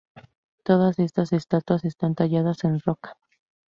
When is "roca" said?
2.79-3.15